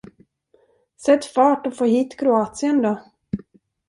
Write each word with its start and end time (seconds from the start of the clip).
Sätt 0.97 1.25
fart 1.25 1.67
och 1.67 1.75
få 1.75 1.85
hit 1.85 2.19
Kroatien 2.19 2.81
då! 2.81 2.99